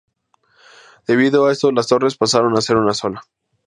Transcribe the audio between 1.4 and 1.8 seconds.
a esto